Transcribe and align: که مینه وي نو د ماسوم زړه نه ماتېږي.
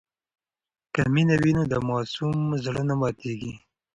که 0.93 1.01
مینه 1.13 1.35
وي 1.41 1.51
نو 1.57 1.63
د 1.71 1.75
ماسوم 1.87 2.37
زړه 2.65 2.81
نه 2.89 2.95
ماتېږي. 2.99 3.53